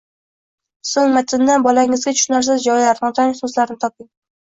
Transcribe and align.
So‘ng 0.91 1.13
matndan 1.17 1.67
bolangizga 1.69 2.17
tushunarsiz 2.17 2.67
joylar, 2.67 3.07
notanish 3.07 3.47
so‘zlarni 3.47 3.83
toping 3.89 4.15